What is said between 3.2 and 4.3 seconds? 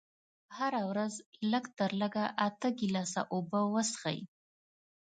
اوبه وڅښئ.